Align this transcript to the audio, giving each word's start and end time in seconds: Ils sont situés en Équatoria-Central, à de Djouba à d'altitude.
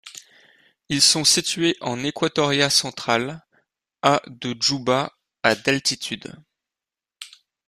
Ils 0.89 0.99
sont 1.03 1.23
situés 1.23 1.77
en 1.79 2.03
Équatoria-Central, 2.03 3.45
à 4.01 4.19
de 4.27 4.57
Djouba 4.59 5.15
à 5.43 5.53
d'altitude. 5.53 6.35